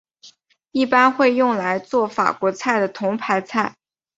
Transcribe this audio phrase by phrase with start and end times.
[0.71, 3.75] 一般会用来作法国菜的头盘菜。